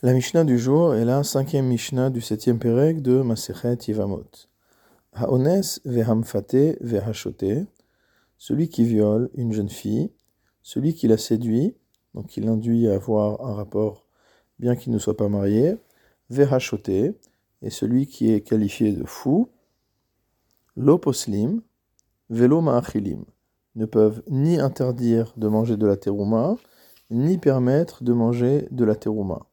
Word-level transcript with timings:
La 0.00 0.12
Mishnah 0.12 0.44
du 0.44 0.60
jour 0.60 0.94
est 0.94 1.04
la 1.04 1.24
cinquième 1.24 1.66
Mishnah 1.66 2.10
du 2.10 2.20
septième 2.20 2.60
Pérec 2.60 3.02
de 3.02 3.20
Masechet 3.20 3.78
Yivamot. 3.88 4.30
Haones 5.12 5.80
vehamfate 5.84 6.80
vehashote, 6.80 7.66
celui 8.36 8.68
qui 8.68 8.84
viole 8.84 9.28
une 9.34 9.52
jeune 9.52 9.68
fille, 9.68 10.12
celui 10.62 10.94
qui 10.94 11.08
la 11.08 11.18
séduit, 11.18 11.74
donc 12.14 12.28
qui 12.28 12.40
l'induit 12.40 12.86
à 12.86 12.94
avoir 12.94 13.44
un 13.44 13.54
rapport 13.54 14.06
bien 14.60 14.76
qu'il 14.76 14.92
ne 14.92 14.98
soit 14.98 15.16
pas 15.16 15.28
marié, 15.28 15.74
vehachote, 16.30 16.88
et 16.90 17.16
celui 17.68 18.06
qui 18.06 18.30
est 18.30 18.42
qualifié 18.42 18.92
de 18.92 19.04
fou, 19.04 19.48
l'oposlim, 20.76 21.60
velo 22.30 22.60
ma'achilim, 22.60 23.24
ne 23.74 23.84
peuvent 23.84 24.22
ni 24.28 24.60
interdire 24.60 25.34
de 25.36 25.48
manger 25.48 25.76
de 25.76 25.86
la 25.88 25.96
terouma, 25.96 26.54
ni 27.10 27.36
permettre 27.36 28.04
de 28.04 28.12
manger 28.12 28.68
de 28.70 28.84
la 28.84 28.94
terouma. 28.94 29.47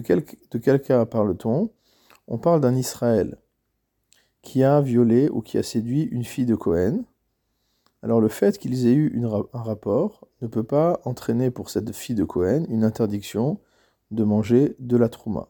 De 0.00 0.58
quel, 0.58 0.80
cas 0.80 1.04
parle-t-on? 1.04 1.70
On 2.26 2.38
parle 2.38 2.60
d'un 2.60 2.74
Israël 2.74 3.36
qui 4.42 4.64
a 4.64 4.80
violé 4.80 5.28
ou 5.28 5.42
qui 5.42 5.58
a 5.58 5.62
séduit 5.62 6.04
une 6.04 6.24
fille 6.24 6.46
de 6.46 6.54
Cohen. 6.54 7.04
Alors 8.02 8.20
le 8.20 8.28
fait 8.28 8.56
qu'ils 8.56 8.86
aient 8.86 8.94
eu 8.94 9.22
un 9.24 9.62
rapport 9.62 10.26
ne 10.40 10.46
peut 10.46 10.62
pas 10.62 11.00
entraîner 11.04 11.50
pour 11.50 11.68
cette 11.68 11.92
fille 11.92 12.14
de 12.14 12.24
Cohen 12.24 12.64
une 12.70 12.84
interdiction 12.84 13.60
de 14.10 14.24
manger 14.24 14.74
de 14.78 14.96
la 14.96 15.10
trouma, 15.10 15.48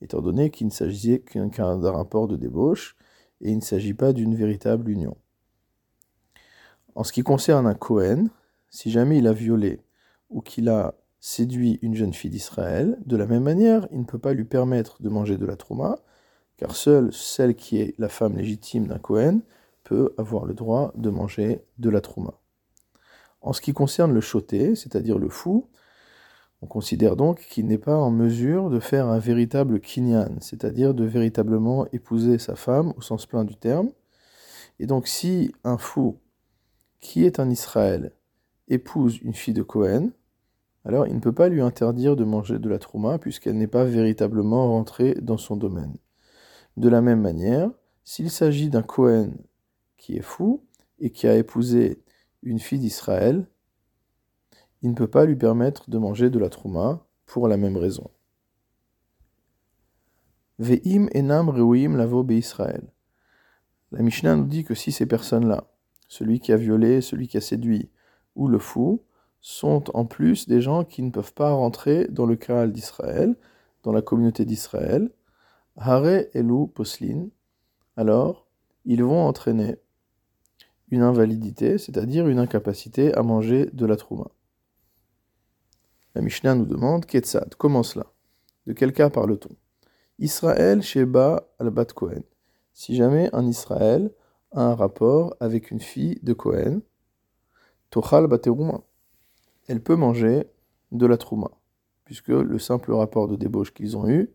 étant 0.00 0.20
donné 0.20 0.50
qu'il 0.50 0.66
ne 0.66 0.72
s'agissait 0.72 1.20
qu'un 1.20 1.78
rapport 1.80 2.26
de 2.26 2.36
débauche 2.36 2.96
et 3.40 3.50
il 3.52 3.56
ne 3.56 3.62
s'agit 3.62 3.94
pas 3.94 4.12
d'une 4.12 4.34
véritable 4.34 4.90
union. 4.90 5.16
En 6.96 7.04
ce 7.04 7.12
qui 7.12 7.22
concerne 7.22 7.68
un 7.68 7.74
Cohen, 7.74 8.26
si 8.68 8.90
jamais 8.90 9.18
il 9.18 9.28
a 9.28 9.32
violé 9.32 9.80
ou 10.28 10.40
qu'il 10.40 10.68
a 10.68 10.94
séduit 11.26 11.78
une 11.80 11.94
jeune 11.94 12.12
fille 12.12 12.28
d'Israël, 12.28 12.98
de 13.06 13.16
la 13.16 13.24
même 13.24 13.44
manière, 13.44 13.88
il 13.90 14.00
ne 14.00 14.04
peut 14.04 14.18
pas 14.18 14.34
lui 14.34 14.44
permettre 14.44 15.02
de 15.02 15.08
manger 15.08 15.38
de 15.38 15.46
la 15.46 15.56
trouma, 15.56 15.98
car 16.58 16.76
seule 16.76 17.14
celle 17.14 17.54
qui 17.54 17.78
est 17.78 17.94
la 17.98 18.10
femme 18.10 18.36
légitime 18.36 18.88
d'un 18.88 18.98
Kohen 18.98 19.40
peut 19.84 20.14
avoir 20.18 20.44
le 20.44 20.52
droit 20.52 20.92
de 20.96 21.08
manger 21.08 21.62
de 21.78 21.88
la 21.88 22.02
trouma. 22.02 22.34
En 23.40 23.54
ce 23.54 23.62
qui 23.62 23.72
concerne 23.72 24.12
le 24.12 24.20
choté, 24.20 24.74
c'est-à-dire 24.74 25.18
le 25.18 25.30
fou, 25.30 25.70
on 26.60 26.66
considère 26.66 27.16
donc 27.16 27.40
qu'il 27.40 27.68
n'est 27.68 27.78
pas 27.78 27.96
en 27.96 28.10
mesure 28.10 28.68
de 28.68 28.78
faire 28.78 29.08
un 29.08 29.18
véritable 29.18 29.80
kinyan, 29.80 30.36
c'est-à-dire 30.40 30.92
de 30.92 31.04
véritablement 31.04 31.86
épouser 31.92 32.36
sa 32.38 32.54
femme 32.54 32.92
au 32.98 33.00
sens 33.00 33.24
plein 33.24 33.44
du 33.44 33.56
terme. 33.56 33.88
Et 34.78 34.84
donc 34.84 35.08
si 35.08 35.54
un 35.64 35.78
fou 35.78 36.18
qui 37.00 37.24
est 37.24 37.40
un 37.40 37.48
Israël 37.48 38.12
épouse 38.68 39.20
une 39.22 39.32
fille 39.32 39.54
de 39.54 39.62
Cohen, 39.62 40.10
alors 40.84 41.06
il 41.06 41.14
ne 41.14 41.20
peut 41.20 41.32
pas 41.32 41.48
lui 41.48 41.60
interdire 41.60 42.16
de 42.16 42.24
manger 42.24 42.58
de 42.58 42.68
la 42.68 42.78
trouma 42.78 43.18
puisqu'elle 43.18 43.56
n'est 43.56 43.66
pas 43.66 43.84
véritablement 43.84 44.68
rentrée 44.68 45.14
dans 45.20 45.38
son 45.38 45.56
domaine. 45.56 45.96
De 46.76 46.88
la 46.88 47.00
même 47.00 47.20
manière, 47.20 47.70
s'il 48.04 48.30
s'agit 48.30 48.68
d'un 48.68 48.82
Cohen 48.82 49.32
qui 49.96 50.16
est 50.16 50.22
fou 50.22 50.64
et 50.98 51.10
qui 51.10 51.26
a 51.26 51.36
épousé 51.36 52.02
une 52.42 52.58
fille 52.58 52.78
d'Israël, 52.78 53.46
il 54.82 54.90
ne 54.90 54.94
peut 54.94 55.08
pas 55.08 55.24
lui 55.24 55.36
permettre 55.36 55.88
de 55.88 55.96
manger 55.96 56.28
de 56.28 56.38
la 56.38 56.50
trouma 56.50 57.06
pour 57.24 57.48
la 57.48 57.56
même 57.56 57.78
raison. 57.78 58.10
Ve'im 60.58 61.08
enam 61.14 61.48
reuim 61.48 61.96
lavo 61.96 62.24
Israël. 62.28 62.92
La 63.92 64.02
Mishnah 64.02 64.36
nous 64.36 64.44
dit 64.44 64.64
que 64.64 64.74
si 64.74 64.92
ces 64.92 65.06
personnes-là, 65.06 65.70
celui 66.08 66.38
qui 66.38 66.52
a 66.52 66.56
violé, 66.56 67.00
celui 67.00 67.28
qui 67.28 67.38
a 67.38 67.40
séduit 67.40 67.90
ou 68.36 68.48
le 68.48 68.58
fou, 68.58 69.02
sont 69.46 69.94
en 69.94 70.06
plus 70.06 70.48
des 70.48 70.62
gens 70.62 70.84
qui 70.84 71.02
ne 71.02 71.10
peuvent 71.10 71.34
pas 71.34 71.52
rentrer 71.52 72.08
dans 72.08 72.24
le 72.24 72.34
Kaal 72.34 72.72
d'Israël, 72.72 73.36
dans 73.82 73.92
la 73.92 74.00
communauté 74.00 74.46
d'Israël. 74.46 75.10
Hare 75.76 76.24
Elou 76.32 76.66
Poslin, 76.66 77.26
alors 77.98 78.46
ils 78.86 79.04
vont 79.04 79.26
entraîner 79.26 79.76
une 80.88 81.02
invalidité, 81.02 81.76
c'est-à-dire 81.76 82.26
une 82.26 82.38
incapacité 82.38 83.12
à 83.12 83.22
manger 83.22 83.66
de 83.74 83.84
la 83.84 83.96
trouma. 83.96 84.30
La 86.14 86.22
Mishnah 86.22 86.54
nous 86.54 86.64
demande 86.64 87.04
Ketzad, 87.04 87.54
comment 87.56 87.82
cela? 87.82 88.06
De 88.66 88.72
quel 88.72 88.94
cas 88.94 89.10
parle-t-on? 89.10 89.54
Israël 90.18 90.80
Sheba 90.80 91.50
al-Bat 91.58 91.92
Kohen. 91.92 92.22
Si 92.72 92.96
jamais 92.96 93.28
un 93.34 93.46
Israël 93.46 94.10
a 94.52 94.62
un 94.62 94.74
rapport 94.74 95.36
avec 95.38 95.70
une 95.70 95.80
fille 95.80 96.18
de 96.22 96.32
Kohen, 96.32 96.80
Tochal 97.90 98.26
elle 99.68 99.82
peut 99.82 99.96
manger 99.96 100.46
de 100.92 101.06
la 101.06 101.16
trouma, 101.16 101.50
puisque 102.04 102.28
le 102.28 102.58
simple 102.58 102.92
rapport 102.92 103.28
de 103.28 103.36
débauche 103.36 103.72
qu'ils 103.72 103.96
ont 103.96 104.08
eu 104.08 104.30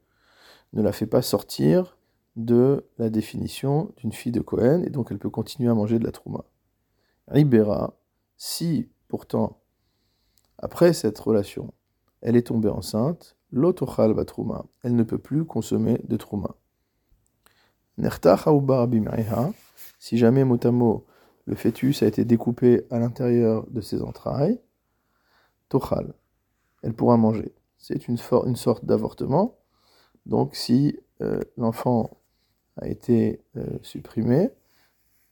ne 0.74 0.82
la 0.82 0.92
fait 0.92 1.08
pas 1.08 1.22
sortir 1.22 1.98
de 2.36 2.86
la 2.98 3.10
définition 3.10 3.92
d'une 3.98 4.12
fille 4.12 4.32
de 4.32 4.42
Cohen, 4.42 4.84
et 4.84 4.90
donc 4.90 5.10
elle 5.12 5.20
peut 5.20 5.30
continuer 5.30 5.70
à 5.70 5.74
manger 5.74 6.00
de 6.00 6.06
la 6.06 6.12
trouma. 6.12 6.46
Ribera, 7.28 7.98
si 8.38 8.90
pourtant, 9.08 9.60
après 10.58 10.94
cette 10.94 11.20
relation, 11.20 11.74
elle 12.22 12.36
est 12.36 12.48
tombée 12.48 12.70
enceinte, 12.70 13.36
l'otochal 13.52 14.14
trouma, 14.26 14.66
elle 14.84 14.96
ne 14.96 15.04
peut 15.04 15.18
plus 15.18 15.46
consommer 15.46 16.00
de 16.04 16.18
trouma. 16.18 16.56
si 20.00 20.18
jamais 20.18 20.46
motamo 20.46 21.06
le 21.46 21.56
fœtus 21.56 22.04
a 22.04 22.08
été 22.08 22.26
découpé 22.26 22.86
à 22.92 23.00
l'intérieur 23.00 23.66
de 23.72 23.82
ses 23.82 24.02
entrailles, 24.02 24.62
tochal. 25.70 26.14
Elle 26.82 26.94
pourra 26.94 27.18
manger. 27.18 27.54
C'est 27.78 28.08
une, 28.08 28.18
sorte 28.18 28.86
d'avortement. 28.86 29.58
Donc 30.26 30.56
si 30.56 31.00
euh, 31.22 31.40
l'enfant 31.58 32.10
a 32.78 32.88
été 32.88 33.42
euh, 33.56 33.78
supprimé 33.82 34.50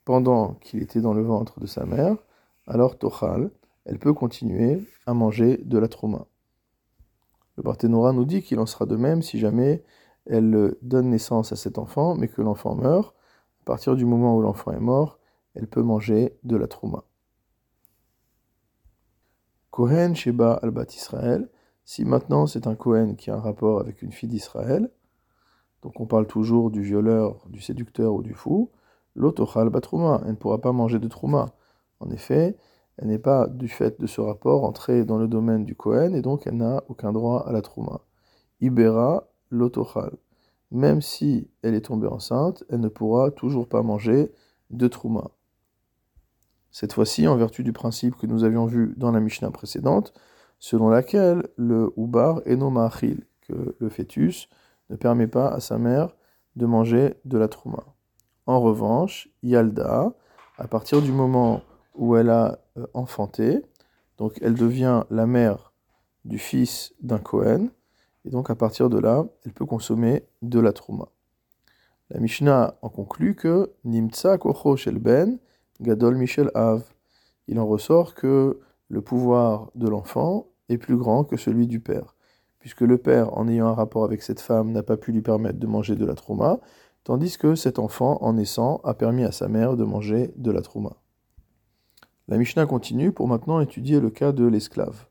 pendant 0.06 0.53
qu'il 0.56 0.81
était 0.81 1.02
dans 1.02 1.14
le 1.14 1.24
ventre 1.24 1.59
de 1.59 1.68
sa 1.68 1.86
mère, 1.86 2.16
alors 2.66 2.97
tochal, 2.97 3.52
elle 3.86 4.00
peut 4.00 4.14
continuer 4.14 4.86
à 5.06 5.14
manger 5.14 5.58
de 5.58 5.78
la 5.78 5.88
trauma. 5.88 6.28
Le 7.58 7.64
Barthénora 7.64 8.14
nous 8.14 8.26
dit 8.26 8.42
qu'il 8.42 8.59
en 8.59 8.66
sera 8.66 8.86
de 8.86 8.96
même 8.96 9.22
si 9.22 9.40
jamais 9.40 9.84
elle 10.26 10.76
donne 10.81 11.09
naissance 11.09 11.52
à 11.52 11.56
cet 11.56 11.78
enfant, 11.78 12.16
mais 12.16 12.28
que 12.28 12.42
l'enfant 12.42 12.76
meurt. 12.76 13.16
À 13.62 13.66
partir 13.66 13.96
du 13.96 14.06
moment 14.06 14.38
où 14.38 14.42
l'enfant 14.42 14.72
est 14.72 14.80
mort, 14.80 15.20
elle 15.56 15.68
peut 15.68 15.81
manger 15.81 16.38
de 16.44 16.56
la 16.56 16.68
trauma. 16.68 17.03
Kohen 19.78 20.16
Sheba 20.16 20.54
al-Bat 20.64 20.96
Israël, 20.96 21.48
si 21.86 22.04
maintenant 22.04 22.48
c'est 22.48 22.66
un 22.66 22.74
Kohen 22.74 23.16
qui 23.16 23.30
a 23.30 23.36
un 23.36 23.40
rapport 23.40 23.80
avec 23.80 24.02
une 24.02 24.12
fille 24.12 24.28
d'Israël, 24.28 24.90
donc 25.84 26.00
on 26.00 26.08
parle 26.08 26.26
toujours 26.26 26.72
du 26.72 26.82
violeur, 26.82 27.46
du 27.48 27.62
séducteur 27.62 28.16
ou 28.16 28.24
du 28.24 28.34
fou, 28.34 28.72
l'autochal 29.14 29.70
batrouma, 29.70 30.22
elle 30.24 30.32
ne 30.32 30.36
pourra 30.36 30.60
pas 30.60 30.72
manger 30.72 30.98
de 30.98 31.08
trouma. 31.08 31.54
En 32.00 32.10
effet, 32.10 32.58
elle 32.98 33.10
n'est 33.10 33.20
pas, 33.20 33.46
du 33.46 33.68
fait 33.68 34.02
de 34.02 34.08
ce 34.08 34.20
rapport, 34.20 34.64
entrée 34.64 35.06
dans 35.06 35.20
le 35.20 35.28
domaine 35.28 35.64
du 35.64 35.76
Kohen, 35.76 36.16
et 36.16 36.24
donc 36.24 36.48
elle 36.48 36.58
n'a 36.58 36.84
aucun 36.88 37.14
droit 37.14 37.46
à 37.48 37.52
la 37.52 37.62
trouma. 37.62 38.02
Ibera 38.62 39.28
l'autochal. 39.52 40.18
Même 40.72 41.04
si 41.04 41.52
elle 41.62 41.76
est 41.76 41.86
tombée 41.86 42.08
enceinte, 42.08 42.64
elle 42.70 42.80
ne 42.80 42.90
pourra 42.90 43.30
toujours 43.30 43.70
pas 43.70 43.84
manger 43.84 44.32
de 44.72 44.88
trouma. 44.88 45.30
Cette 46.80 46.94
fois-ci, 46.94 47.28
en 47.28 47.36
vertu 47.36 47.64
du 47.64 47.74
principe 47.74 48.16
que 48.18 48.28
nous 48.28 48.44
avions 48.44 48.68
vu 48.68 48.94
dans 48.98 49.10
la 49.10 49.20
Mishnah 49.20 49.50
précédente, 49.50 50.14
selon 50.60 50.90
laquelle 50.90 51.48
le 51.56 51.92
Ubar 51.98 52.42
est 52.46 52.56
non 52.56 52.72
que 52.92 53.76
le 53.80 53.90
fœtus 53.90 54.48
ne 54.92 54.96
permet 54.96 55.26
pas 55.26 55.48
à 55.48 55.60
sa 55.60 55.80
mère 55.80 56.16
de 56.56 56.68
manger 56.68 57.16
de 57.26 57.40
la 57.40 57.48
trouma. 57.48 57.84
En 58.46 58.62
revanche, 58.62 59.28
Yalda, 59.42 60.14
à 60.60 60.68
partir 60.68 61.02
du 61.02 61.12
moment 61.12 61.64
où 61.96 62.16
elle 62.16 62.30
a 62.30 62.60
euh, 62.78 62.86
enfanté, 62.94 63.66
donc 64.20 64.38
elle 64.44 64.54
devient 64.54 65.02
la 65.09 65.26
mère 65.26 65.74
du 66.26 66.38
fils 66.38 66.94
d'un 67.02 67.18
Kohen, 67.18 67.72
et 68.24 68.30
donc 68.30 68.52
à 68.52 68.56
partir 68.56 68.92
de 68.92 69.00
là, 69.00 69.26
elle 69.46 69.53
peut 69.53 69.66
consommer 69.66 70.28
de 70.44 70.59
la 70.59 70.73
trouma. 70.73 71.08
La 72.12 72.20
Mishnah 72.20 72.76
en 72.84 72.90
conclut 72.90 73.34
que 73.34 73.72
Nimtsa 73.84 74.38
kocho 74.38 74.76
shel 74.76 75.00
ben 75.00 75.40
Gadol 75.82 76.16
Michel 76.16 76.52
Av. 76.56 76.84
Il 77.47 77.59
en 77.59 77.68
ressort 77.68 78.16
que 78.16 78.59
le 78.90 79.02
pouvoir 79.02 79.72
de 79.76 79.88
l'enfant 79.88 80.47
est 80.70 80.78
plus 80.78 80.97
grand 80.97 81.24
que 81.24 81.38
celui 81.38 81.68
du 81.68 81.79
père, 81.79 82.16
puisque 82.59 82.82
le 82.82 82.97
père, 82.97 83.38
en 83.38 83.47
ayant 83.47 83.68
un 83.68 83.74
rapport 83.74 84.03
avec 84.03 84.22
cette 84.22 84.41
femme, 84.41 84.72
n'a 84.72 84.84
pas 84.84 84.97
pu 84.97 85.12
lui 85.12 85.22
permettre 85.22 85.59
de 85.59 85.68
manger 85.68 85.96
de 85.96 86.06
la 86.06 86.16
trauma, 86.16 86.59
tandis 87.03 87.38
que 87.38 87.56
cet 87.56 87.79
enfant, 87.79 88.18
en 88.22 88.34
naissant, 88.34 88.82
a 88.84 88.94
permis 88.94 89.24
à 89.24 89.32
sa 89.32 89.47
mère 89.47 89.78
de 89.78 89.84
manger 89.84 90.34
de 90.35 90.52
la 90.52 90.62
trauma. 90.62 90.97
La 92.28 92.38
Mishnah 92.38 92.66
continue 92.66 93.12
pour 93.12 93.28
maintenant 93.28 93.62
étudier 93.62 94.00
le 94.00 94.09
cas 94.09 94.32
de 94.34 94.46
l'esclave. 94.46 95.08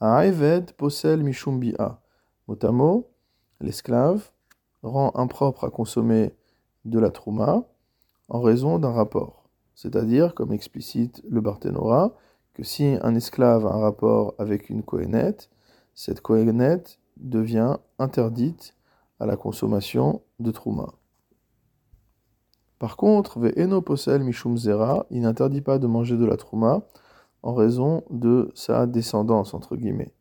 Aeved 0.00 0.72
posel 0.74 1.24
mishumbia. 1.24 2.00
Motamo, 2.46 3.10
l'esclave 3.60 4.30
rend 4.82 5.12
impropre 5.14 5.64
à 5.64 5.70
consommer 5.70 6.32
de 6.84 6.98
la 6.98 7.10
trouma 7.10 7.64
en 8.28 8.40
raison 8.40 8.78
d'un 8.78 8.92
rapport. 8.92 9.39
C'est-à-dire, 9.80 10.34
comme 10.34 10.52
explicite 10.52 11.22
le 11.26 11.40
Barthénora, 11.40 12.14
que 12.52 12.62
si 12.62 12.98
un 13.00 13.14
esclave 13.14 13.66
a 13.66 13.72
un 13.72 13.80
rapport 13.80 14.34
avec 14.36 14.68
une 14.68 14.82
cohénette, 14.82 15.48
cette 15.94 16.20
cohénette 16.20 16.98
devient 17.16 17.78
interdite 17.98 18.76
à 19.20 19.24
la 19.24 19.38
consommation 19.38 20.20
de 20.38 20.50
Trouma. 20.50 20.92
Par 22.78 22.98
contre, 22.98 23.38
Ve'eno 23.38 23.80
posel 23.80 24.22
mishum 24.22 24.58
zera, 24.58 25.06
il 25.08 25.22
n'interdit 25.22 25.62
pas 25.62 25.78
de 25.78 25.86
manger 25.86 26.18
de 26.18 26.26
la 26.26 26.36
Trouma 26.36 26.82
en 27.42 27.54
raison 27.54 28.04
de 28.10 28.52
sa 28.54 28.84
descendance, 28.84 29.54
entre 29.54 29.76
guillemets. 29.76 30.12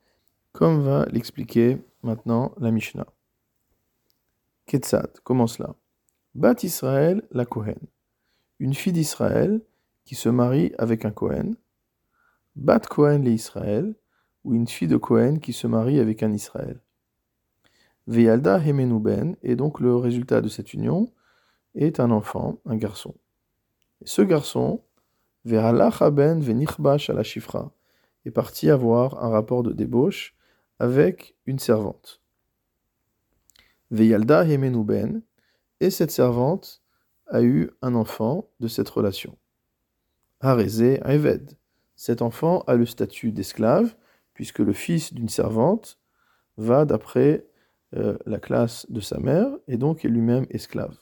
Comme 0.53 0.83
va 0.83 1.03
l'expliquer 1.11 1.83
maintenant 2.01 2.53
la 2.59 2.71
Mishnah. 2.71 3.07
Ketzad, 4.67 5.19
comment 5.25 5.47
cela? 5.47 5.75
Bat 6.33 6.63
Israël, 6.63 7.27
la 7.31 7.43
Kohen. 7.43 7.75
Une 8.59 8.73
fille 8.73 8.91
d'Israël 8.91 9.61
qui 10.03 10.15
se 10.15 10.27
marie 10.27 10.73
avec 10.77 11.05
un 11.05 11.11
Kohen. 11.11 11.55
Bat 12.57 12.81
Kohen 12.81 13.23
les 13.23 13.31
Israël, 13.31 13.95
ou 14.43 14.53
une 14.53 14.67
fille 14.67 14.87
de 14.87 14.97
Kohen 14.97 15.39
qui 15.39 15.53
se 15.53 15.65
marie 15.65 15.99
avec 15.99 16.23
un 16.23 16.33
Israël. 16.33 16.81
Veyalda 18.07 18.59
Hemenuben, 18.59 19.37
et 19.43 19.55
donc 19.55 19.79
le 19.79 19.95
résultat 19.95 20.41
de 20.41 20.49
cette 20.49 20.73
union 20.73 21.09
est 21.75 22.01
un 22.01 22.11
enfant, 22.11 22.59
un 22.65 22.75
garçon. 22.75 23.15
Ce 24.03 24.21
garçon, 24.21 24.81
Veralachaben 25.45 26.41
Venichbash 26.41 27.09
à 27.09 27.13
la 27.13 27.23
Chifra, 27.23 27.71
est 28.25 28.31
parti 28.31 28.69
avoir 28.69 29.23
un 29.23 29.29
rapport 29.29 29.63
de 29.63 29.71
débauche 29.71 30.35
avec 30.79 31.35
une 31.45 31.59
servante. 31.59 32.21
Veyalda 33.91 34.43
Hemenuben, 34.45 35.21
et 35.79 35.91
cette 35.91 36.11
servante 36.11 36.81
a 37.29 37.41
eu 37.41 37.69
un 37.81 37.95
enfant 37.95 38.49
de 38.59 38.67
cette 38.67 38.89
relation. 38.89 39.37
Hareze 40.41 40.81
Eved. 40.81 41.57
Cet 41.95 42.21
enfant 42.21 42.63
a 42.67 42.75
le 42.75 42.85
statut 42.85 43.31
d'esclave, 43.31 43.95
puisque 44.33 44.59
le 44.59 44.73
fils 44.73 45.13
d'une 45.13 45.29
servante 45.29 45.99
va 46.57 46.85
d'après 46.85 47.45
euh, 47.95 48.17
la 48.25 48.39
classe 48.39 48.85
de 48.89 49.01
sa 49.01 49.19
mère, 49.19 49.49
et 49.67 49.77
donc 49.77 50.05
est 50.05 50.09
lui-même 50.09 50.45
esclave. 50.49 50.97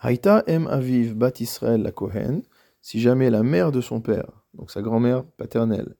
Haïta 0.00 0.44
em 0.46 0.66
aviv 0.68 1.14
bat 1.14 1.32
Israël 1.40 1.82
la 1.82 1.90
Kohen, 1.90 2.42
si 2.80 3.00
jamais 3.00 3.30
la 3.30 3.42
mère 3.42 3.72
de 3.72 3.80
son 3.80 4.00
père, 4.00 4.44
donc 4.54 4.70
sa 4.70 4.82
grand-mère 4.82 5.24
paternelle, 5.24 5.96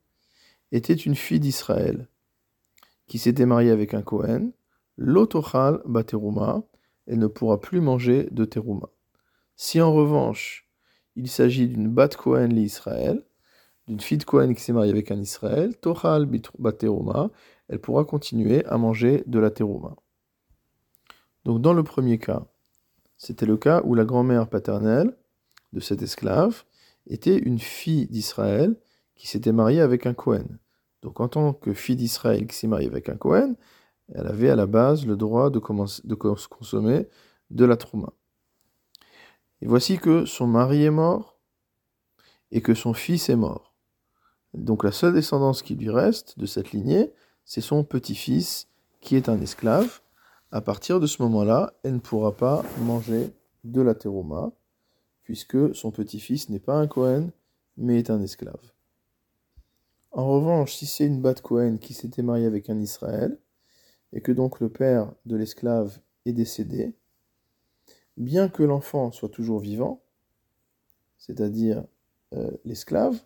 était 0.70 0.94
une 0.94 1.17
fille 1.17 1.41
d'Israël, 1.41 2.09
qui 3.09 3.19
s'était 3.19 3.47
mariée 3.47 3.70
avec 3.70 3.94
un 3.94 4.03
Kohen, 4.03 4.53
l'otochal 4.97 5.81
bateruma, 5.85 6.62
elle 7.08 7.19
ne 7.19 7.26
pourra 7.26 7.60
plus 7.60 7.81
manger 7.81 8.28
de 8.31 8.44
teruma. 8.44 8.88
Si 9.56 9.81
en 9.81 9.93
revanche, 9.93 10.69
il 11.16 11.28
s'agit 11.28 11.66
d'une 11.66 11.88
bat 11.88 12.08
Kohen 12.08 12.52
l'Israël, 12.52 13.25
d'une 13.88 14.00
fille 14.00 14.19
de 14.19 14.25
Kohen 14.25 14.55
qui 14.55 14.62
s'est 14.62 14.72
mariée 14.72 14.93
avec 14.93 15.10
un 15.10 15.19
Israël, 15.19 15.76
tochal 15.78 16.28
bateruma, 16.58 17.31
elle 17.69 17.81
pourra 17.81 18.05
continuer 18.05 18.64
à 18.66 18.76
manger 18.76 19.25
de 19.26 19.38
la 19.38 19.50
teruma. 19.50 19.96
Donc 21.44 21.62
dans 21.62 21.72
le 21.72 21.82
premier 21.82 22.19
cas, 22.19 22.46
c'était 23.16 23.46
le 23.46 23.56
cas 23.56 23.81
où 23.84 23.94
la 23.94 24.05
grand-mère 24.05 24.49
paternelle 24.49 25.16
de 25.72 25.81
cet 25.81 26.02
esclave 26.02 26.64
était 27.06 27.38
une 27.38 27.58
fille 27.58 28.06
d'Israël 28.06 28.76
qui 29.14 29.26
s'était 29.26 29.52
mariée 29.52 29.81
avec 29.81 30.06
un 30.06 30.14
Cohen. 30.14 30.46
Donc 31.02 31.20
en 31.20 31.28
tant 31.28 31.52
que 31.55 31.72
fille 31.72 31.96
d'Israël 31.96 32.46
qui 32.46 32.55
s'est 32.55 32.66
mariée 32.66 32.88
avec 32.88 33.08
un 33.08 33.16
Cohen, 33.16 33.55
elle 34.14 34.26
avait 34.26 34.50
à 34.50 34.56
la 34.56 34.66
base 34.66 35.06
le 35.06 35.16
droit 35.16 35.50
de, 35.50 35.60
de 35.60 36.14
consommer 36.14 37.08
de 37.50 37.64
la 37.64 37.76
trouma. 37.76 38.12
Et 39.60 39.66
voici 39.66 39.99
que 39.99 40.25
son 40.25 40.46
mari 40.46 40.84
est 40.84 40.90
mort 40.90 41.38
et 42.50 42.60
que 42.60 42.75
son 42.75 42.94
fils 42.94 43.28
est 43.28 43.37
mort. 43.37 43.75
Donc 44.55 44.84
la 44.84 44.93
seule 44.93 45.12
descendance 45.12 45.62
qui 45.62 45.75
lui 45.75 45.90
reste 45.90 46.38
de 46.38 46.46
cette 46.46 46.72
lignée, 46.72 47.12
c'est 47.44 47.60
son 47.60 47.84
petit-fils 47.84 48.69
qui 49.00 49.16
est 49.16 49.28
un 49.28 49.40
esclave 49.40 50.00
à 50.50 50.60
partir 50.62 50.99
de 50.99 51.06
ce 51.06 51.22
moment-là, 51.22 51.75
elle 51.82 51.94
ne 51.94 51.99
pourra 51.99 52.34
pas 52.34 52.64
manger 52.78 53.31
de 53.64 53.82
la 53.82 53.94
terouma, 53.94 54.52
puisque 55.22 55.75
son 55.75 55.90
petit-fils 55.90 56.49
n'est 56.49 56.58
pas 56.58 56.76
un 56.76 56.87
Cohen, 56.87 57.31
mais 57.76 57.99
est 57.99 58.10
un 58.10 58.22
esclave. 58.22 58.72
En 60.10 60.26
revanche, 60.26 60.75
si 60.75 60.87
c'est 60.87 61.05
une 61.05 61.20
bat 61.20 61.34
Cohen 61.34 61.76
qui 61.76 61.93
s'était 61.93 62.22
mariée 62.22 62.46
avec 62.46 62.70
un 62.70 62.78
Israël, 62.81 63.38
et 64.12 64.20
que 64.20 64.32
donc 64.32 64.60
le 64.60 64.69
père 64.69 65.12
de 65.26 65.37
l'esclave 65.37 65.99
est 66.25 66.32
décédé, 66.32 66.94
bien 68.16 68.49
que 68.49 68.62
l'enfant 68.62 69.12
soit 69.12 69.28
toujours 69.28 69.60
vivant, 69.60 70.02
c'est-à-dire 71.19 71.84
euh, 72.34 72.50
l'esclave, 72.64 73.19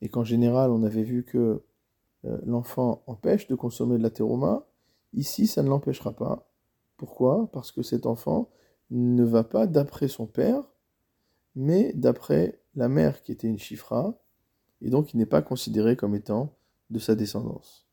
et 0.00 0.08
qu'en 0.08 0.24
général 0.24 0.70
on 0.70 0.82
avait 0.82 1.02
vu 1.02 1.24
que 1.24 1.62
euh, 2.24 2.38
l'enfant 2.44 3.02
empêche 3.06 3.46
de 3.48 3.54
consommer 3.54 3.98
de 3.98 4.02
la 4.02 4.10
terouma, 4.10 4.66
ici 5.12 5.46
ça 5.46 5.62
ne 5.62 5.68
l'empêchera 5.68 6.12
pas. 6.12 6.48
Pourquoi? 6.96 7.50
Parce 7.52 7.72
que 7.72 7.82
cet 7.82 8.06
enfant 8.06 8.50
ne 8.90 9.24
va 9.24 9.44
pas 9.44 9.66
d'après 9.66 10.08
son 10.08 10.26
père, 10.26 10.62
mais 11.54 11.92
d'après 11.94 12.60
la 12.74 12.88
mère 12.88 13.22
qui 13.22 13.32
était 13.32 13.48
une 13.48 13.58
chifra, 13.58 14.18
et 14.82 14.90
donc 14.90 15.14
il 15.14 15.16
n'est 15.16 15.26
pas 15.26 15.42
considéré 15.42 15.96
comme 15.96 16.14
étant 16.14 16.54
de 16.90 16.98
sa 16.98 17.14
descendance. 17.14 17.85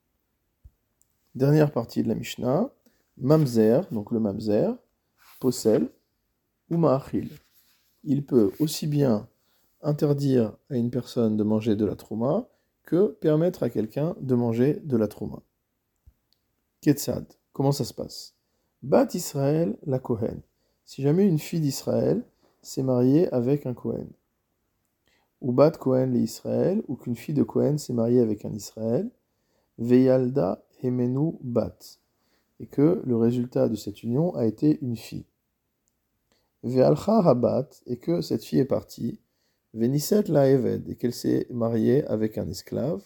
Dernière 1.36 1.72
partie 1.72 2.04
de 2.04 2.10
la 2.10 2.14
Mishnah, 2.14 2.70
Mamzer, 3.18 3.88
donc 3.92 4.12
le 4.12 4.20
Mamzer, 4.20 4.78
possède 5.40 5.90
ou 6.70 6.78
Ma'achil. 6.78 7.28
Il 8.04 8.24
peut 8.24 8.52
aussi 8.60 8.86
bien 8.86 9.28
interdire 9.82 10.56
à 10.70 10.76
une 10.76 10.92
personne 10.92 11.36
de 11.36 11.44
manger 11.44 11.76
de 11.76 11.86
la 11.86 11.96
trouma 11.96 12.48
que 12.84 13.08
permettre 13.20 13.64
à 13.64 13.72
quelqu'un 13.72 14.16
de 14.22 14.36
manger 14.36 14.80
de 14.84 14.96
la 14.96 15.08
trouma. 15.08 15.42
Ketzad, 16.82 17.26
comment 17.52 17.72
ça 17.72 17.84
se 17.84 17.96
passe? 17.96 18.36
Bat 18.84 19.08
Israël 19.16 19.76
la 19.88 19.98
Kohen. 19.98 20.40
Si 20.86 21.02
jamais 21.02 21.28
une 21.28 21.40
fille 21.40 21.62
d'Israël 21.62 22.24
s'est 22.62 22.84
mariée 22.84 23.28
avec 23.34 23.66
un 23.66 23.74
Kohen, 23.74 24.08
ou 25.42 25.52
Bat 25.52 25.72
Kohen 25.72 26.14
l'Israël, 26.14 26.84
ou 26.88 26.96
qu'une 26.96 27.16
fille 27.16 27.34
de 27.34 27.44
Kohen 27.44 27.80
s'est 27.80 27.94
mariée 27.94 28.22
avec 28.22 28.46
un 28.46 28.54
Israël, 28.54 29.10
Veyalda 29.80 30.64
Bat, 30.92 31.78
et 32.60 32.68
que 32.68 33.02
le 33.06 33.16
résultat 33.16 33.70
de 33.70 33.76
cette 33.76 34.04
union 34.04 34.36
a 34.36 34.46
été 34.46 34.80
une 34.82 34.98
fille. 34.98 35.26
Ve'alcha 36.64 37.38
et 37.86 37.98
que 37.98 38.22
cette 38.22 38.44
fille 38.44 38.60
est 38.60 38.66
partie, 38.66 39.20
Vénisset 39.74 40.26
la 40.28 40.48
et 40.50 40.96
qu'elle 41.00 41.14
s'est 41.14 41.48
mariée 41.50 42.06
avec 42.06 42.38
un 42.38 42.48
esclave, 42.48 43.02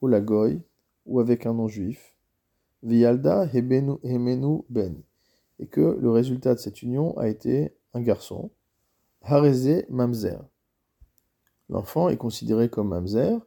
ou 0.00 0.08
la 0.08 0.20
goy, 0.20 0.62
ou 1.04 1.20
avec 1.20 1.44
un 1.44 1.52
non-juif. 1.52 2.14
Hemenu 2.82 4.62
Ben, 4.70 4.94
et 5.58 5.66
que 5.66 5.98
le 6.00 6.10
résultat 6.10 6.54
de 6.54 6.60
cette 6.60 6.82
union 6.82 7.16
a 7.18 7.28
été 7.28 7.74
un 7.92 8.00
garçon. 8.00 8.50
Hareze 9.22 9.84
Mamzer. 9.90 10.42
L'enfant 11.68 12.08
est 12.08 12.16
considéré 12.16 12.70
comme 12.70 12.88
Mamzer, 12.88 13.40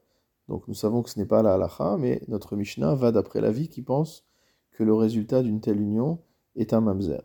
donc 0.48 0.68
nous 0.68 0.74
savons 0.74 1.02
que 1.04 1.10
ce 1.10 1.20
n'est 1.20 1.26
pas 1.26 1.42
la 1.42 1.54
halacha, 1.54 1.98
mais 1.98 2.22
notre 2.28 2.56
Mishnah 2.56 2.96
va 2.96 3.12
d'après 3.12 3.42
la 3.42 3.52
vie 3.52 3.70
qui 3.70 3.82
pense 3.82 4.26
que 4.72 4.84
le 4.84 4.94
résultat 4.94 5.44
d'une 5.44 5.62
telle 5.62 5.80
union 5.80 6.20
est 6.56 6.74
un 6.74 6.82
Mamzer. 6.82 7.24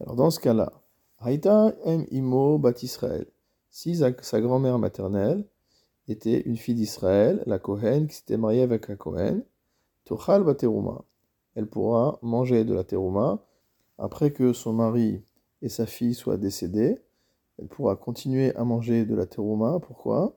Alors 0.00 0.16
dans 0.16 0.30
ce 0.30 0.40
cas-là, 0.40 0.72
Haïta 1.18 1.74
em 1.84 2.04
imo 2.10 2.58
bat 2.58 2.74
Israël 2.82 3.26
si 3.72 3.96
sa 3.96 4.40
grand-mère 4.40 4.78
maternelle 4.78 5.46
était 6.06 6.42
une 6.42 6.58
fille 6.58 6.74
d'Israël, 6.74 7.42
la 7.46 7.58
Kohen, 7.58 8.06
qui 8.06 8.16
s'était 8.16 8.36
mariée 8.36 8.60
avec 8.60 8.90
un 8.90 8.96
Kohen, 8.96 9.42
Tochal 10.04 10.44
Bateruma. 10.44 11.04
Elle 11.54 11.66
pourra 11.66 12.18
manger 12.20 12.64
de 12.64 12.74
la 12.74 12.84
terouma 12.84 13.46
après 13.96 14.32
que 14.32 14.52
son 14.52 14.74
mari 14.74 15.22
et 15.62 15.70
sa 15.70 15.86
fille 15.86 16.14
soient 16.14 16.36
décédés. 16.36 16.98
Elle 17.58 17.68
pourra 17.68 17.96
continuer 17.96 18.54
à 18.56 18.64
manger 18.64 19.06
de 19.06 19.14
la 19.14 19.24
terouma. 19.24 19.80
Pourquoi? 19.80 20.36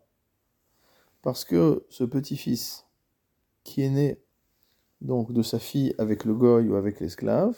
Parce 1.26 1.44
que 1.44 1.84
ce 1.90 2.04
petit-fils 2.04 2.86
qui 3.64 3.82
est 3.82 3.90
né 3.90 4.22
donc 5.02 5.34
de 5.34 5.42
sa 5.42 5.58
fille 5.58 5.96
avec 5.98 6.24
le 6.24 6.36
goy 6.36 6.68
ou 6.70 6.76
avec 6.76 7.00
l'esclave 7.00 7.58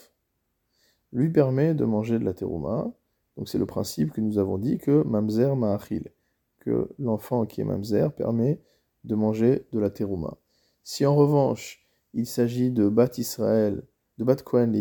lui 1.11 1.29
permet 1.29 1.73
de 1.73 1.83
manger 1.83 2.17
de 2.17 2.23
la 2.23 2.33
terouma 2.33 2.93
donc 3.35 3.49
c'est 3.49 3.57
le 3.57 3.65
principe 3.65 4.13
que 4.13 4.21
nous 4.21 4.37
avons 4.37 4.57
dit 4.57 4.77
que 4.77 5.03
mamzer 5.03 5.57
ma'achil, 5.57 6.13
que 6.59 6.87
l'enfant 6.97 7.45
qui 7.45 7.59
est 7.59 7.65
mamzer 7.65 8.13
permet 8.13 8.61
de 9.03 9.15
manger 9.15 9.67
de 9.73 9.79
la 9.79 9.89
terouma. 9.89 10.37
Si 10.85 11.05
en 11.05 11.17
revanche 11.17 11.85
il 12.13 12.25
s'agit 12.25 12.71
de 12.71 12.87
bat 12.87 13.09
Israël, 13.17 13.83
de 14.17 14.23
bat 14.23 14.37
Kohen 14.37 14.71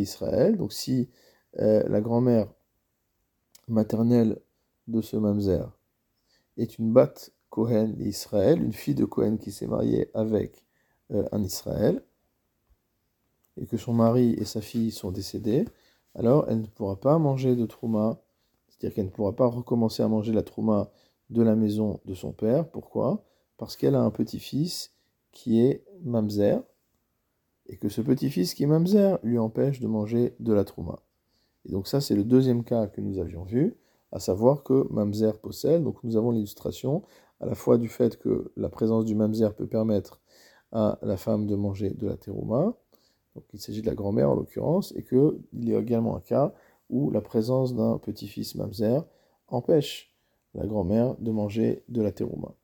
donc 0.57 0.73
si 0.73 1.11
euh, 1.59 1.83
la 1.89 2.01
grand-mère 2.01 2.55
maternelle 3.67 4.39
de 4.87 5.01
ce 5.01 5.17
mamzer 5.17 5.77
est 6.57 6.79
une 6.79 6.93
bat 6.93 7.13
Kohen 7.51 7.97
Israël, 8.01 8.63
une 8.63 8.73
fille 8.73 8.95
de 8.95 9.05
Kohen 9.05 9.39
qui 9.39 9.53
s'est 9.53 9.67
mariée 9.67 10.11
avec 10.15 10.65
euh, 11.13 11.25
un 11.33 11.43
Israël, 11.43 12.03
et 13.57 13.67
que 13.67 13.77
son 13.77 13.95
mari 13.95 14.35
et 14.39 14.45
sa 14.45 14.61
fille 14.61 14.91
sont 14.91 15.11
décédés, 15.11 15.65
alors 16.15 16.47
elle 16.49 16.61
ne 16.61 16.67
pourra 16.67 16.97
pas 16.97 17.19
manger 17.19 17.57
de 17.57 17.67
trouma 17.67 18.21
c'est-à-dire 18.77 18.95
qu'elle 18.95 19.07
ne 19.07 19.11
pourra 19.11 19.35
pas 19.35 19.47
recommencer 19.47 20.03
à 20.03 20.09
manger 20.09 20.33
la 20.33 20.43
trouma 20.43 20.91
de 21.31 21.43
la 21.43 21.57
maison 21.57 22.01
de 22.05 22.15
son 22.15 22.33
père. 22.33 22.69
Pourquoi? 22.69 23.25
Parce 23.57 23.77
qu'elle 23.77 23.95
a 23.95 24.01
un 24.01 24.11
petit-fils 24.11 24.93
qui 25.33 25.61
est 25.61 25.85
mamzer, 26.03 26.63
et 27.69 27.77
que 27.77 27.89
ce 27.89 28.01
petit-fils 28.01 28.55
qui 28.55 28.63
est 28.63 28.67
mamzer 28.67 29.19
lui 29.23 29.39
empêche 29.39 29.81
de 29.81 29.87
manger 29.87 30.35
de 30.41 30.53
la 30.53 30.65
trouma. 30.65 31.01
Et 31.65 31.73
donc 31.73 31.89
ça, 31.89 32.01
c'est 32.01 32.15
le 32.15 32.23
deuxième 32.23 32.65
cas 32.65 32.87
que 32.87 33.01
nous 33.01 33.19
avions 33.19 33.45
vu, 33.45 33.77
à 34.13 34.21
savoir 34.21 34.63
que 34.63 34.87
mamzer 34.91 35.39
possède. 35.41 35.83
Donc 35.83 36.05
nous 36.05 36.17
avons 36.17 36.31
l'illustration 36.31 37.03
à 37.41 37.47
la 37.47 37.55
fois 37.55 37.79
du 37.79 37.89
fait 37.89 38.19
que 38.19 38.53
la 38.57 38.69
présence 38.69 39.05
du 39.05 39.15
mamzer 39.15 39.55
peut 39.55 39.67
permettre 39.67 40.21
à 40.73 40.99
la 41.03 41.17
femme 41.17 41.47
de 41.47 41.55
manger 41.55 41.91
de 41.91 42.07
la 42.07 42.17
terouma, 42.17 42.75
donc 43.35 43.45
il 43.53 43.61
s'agit 43.61 43.83
de 43.83 43.87
la 43.87 43.95
grand-mère 43.95 44.31
en 44.31 44.35
l'occurrence, 44.35 44.93
et 44.97 45.05
qu'il 45.05 45.43
y 45.55 45.75
a 45.75 45.79
également 45.79 46.17
un 46.17 46.21
cas 46.21 46.55
où 46.89 47.11
la 47.11 47.21
présence 47.21 47.75
d'un 47.75 47.99
petit-fils 47.99 48.55
mamzer 48.55 49.05
empêche 49.49 50.15
la 50.55 50.67
grand-mère 50.67 51.17
de 51.19 51.31
manger 51.31 51.83
de 51.89 52.03
la 52.03 52.13
terouma. 52.13 52.55